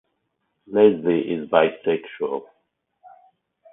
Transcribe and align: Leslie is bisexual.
Leslie 0.65 1.31
is 1.31 1.47
bisexual. 1.51 2.45